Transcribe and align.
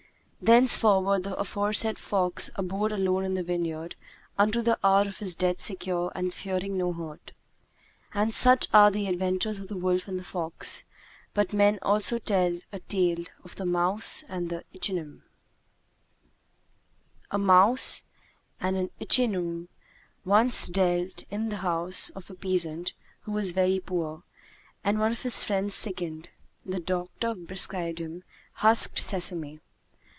Thenceforward 0.43 1.21
the 1.21 1.35
aforesaid 1.37 1.99
fox 1.99 2.49
abode 2.55 2.91
alone 2.91 3.25
in 3.25 3.35
the 3.35 3.43
vineyard 3.43 3.93
unto 4.39 4.63
the 4.63 4.79
hour 4.83 5.07
of 5.07 5.19
his 5.19 5.35
death 5.35 5.61
secure 5.61 6.11
and 6.15 6.33
fearing 6.33 6.75
no 6.77 6.91
hurt. 6.93 7.31
And 8.11 8.33
such 8.33 8.65
are 8.73 8.89
the 8.89 9.05
adventures 9.05 9.59
of 9.59 9.67
the 9.67 9.77
wolf 9.77 10.07
and 10.07 10.17
the 10.17 10.23
fox. 10.23 10.83
But 11.35 11.53
men 11.53 11.77
also 11.83 12.17
tell 12.17 12.59
a 12.73 12.79
TALE 12.79 13.25
OF 13.43 13.53
THE 13.55 13.67
MOUSE 13.67 14.23
AND 14.29 14.49
THE 14.49 14.63
ICHNEUMON[FN#165] 14.73 15.21
A 17.29 17.37
mouse 17.37 18.05
and 18.59 18.75
an 18.77 18.89
ichneumon 18.99 19.67
once 20.25 20.69
dwelt 20.69 21.23
in 21.29 21.49
the 21.49 21.57
house 21.57 22.09
of 22.09 22.31
a 22.31 22.33
peasant 22.33 22.93
who 23.21 23.31
was 23.31 23.51
very 23.51 23.79
poor; 23.79 24.23
and 24.83 24.97
when 24.97 25.03
one 25.05 25.11
of 25.11 25.21
his 25.21 25.43
friends 25.43 25.75
sickened, 25.75 26.29
the 26.65 26.79
doctor 26.79 27.35
prescribed 27.35 27.99
him 27.99 28.23
husked 28.53 29.03
sesame. 29.03 29.59